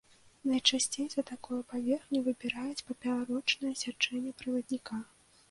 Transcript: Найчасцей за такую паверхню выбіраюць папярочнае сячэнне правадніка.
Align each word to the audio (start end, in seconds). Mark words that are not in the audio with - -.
Найчасцей 0.51 1.07
за 1.11 1.21
такую 1.31 1.59
паверхню 1.73 2.23
выбіраюць 2.29 2.85
папярочнае 2.89 3.75
сячэнне 3.85 4.35
правадніка. 4.43 4.95